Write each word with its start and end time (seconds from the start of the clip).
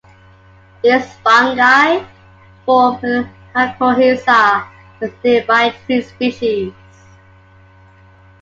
These 0.81 1.13
fungi 1.19 2.03
form 2.65 2.95
a 3.05 3.29
mycorrhiza 3.53 4.65
with 4.99 5.13
nearby 5.23 5.69
tree 5.85 6.01
species. 6.01 6.73